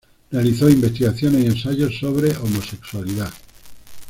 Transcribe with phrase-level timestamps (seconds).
[0.31, 3.31] Realizó investigaciones y ensayos sobre homosexualidad.